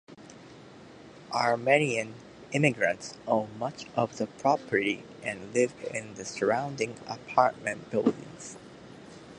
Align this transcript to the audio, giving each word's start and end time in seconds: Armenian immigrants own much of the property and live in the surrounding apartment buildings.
Armenian 1.31 2.15
immigrants 2.53 3.19
own 3.27 3.49
much 3.59 3.85
of 3.95 4.17
the 4.17 4.25
property 4.25 5.03
and 5.21 5.53
live 5.53 5.75
in 5.93 6.15
the 6.15 6.25
surrounding 6.25 6.95
apartment 7.05 7.87
buildings. 7.91 8.57